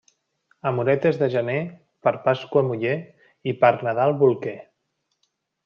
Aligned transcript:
Amoretes 0.69 1.19
de 1.19 1.27
gener, 1.33 1.57
per 2.07 2.13
Pasqua 2.25 2.65
muller 2.71 2.97
i 3.53 3.55
per 3.65 3.73
Nadal 3.89 4.17
bolquer. 4.25 4.59